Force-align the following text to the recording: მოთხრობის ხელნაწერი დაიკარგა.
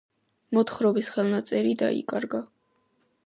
მოთხრობის 0.57 1.09
ხელნაწერი 1.15 1.75
დაიკარგა. 1.83 2.43